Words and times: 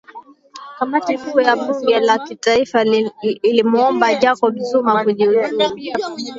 kamati 0.77 1.13
kuu 1.21 1.39
ya 1.41 1.55
bunge 1.55 1.99
la 1.99 2.17
kitaifa 2.19 2.81
ilimuomba 3.21 4.13
jacob 4.13 4.57
zuma 4.59 5.03
kujiuzulu 5.03 5.71